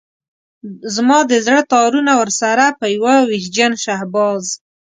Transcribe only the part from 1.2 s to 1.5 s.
د